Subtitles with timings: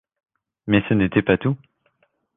[0.65, 1.55] Mais ce n’était pas tout.